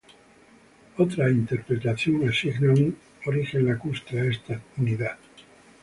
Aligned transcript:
Otra 0.97 1.29
interpretación 1.29 2.27
asigna 2.27 2.73
un 2.73 2.97
origen 3.27 3.67
lacustre 3.67 4.21
a 4.21 4.25
esta 4.25 4.59
unidad. 4.77 5.19